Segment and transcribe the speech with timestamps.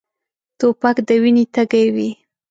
[0.59, 2.09] توپک د وینې تږی وي.